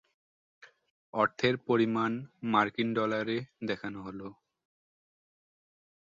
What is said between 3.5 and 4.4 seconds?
দেখানো হলো।